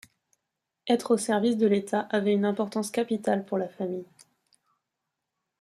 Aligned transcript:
Être 0.87 1.11
au 1.11 1.17
service 1.19 1.57
de 1.57 1.67
l'État 1.67 1.99
avait 2.09 2.33
une 2.33 2.45
importance 2.45 2.89
capitale 2.89 3.45
pour 3.45 3.59
la 3.59 3.67
famille. 3.69 4.07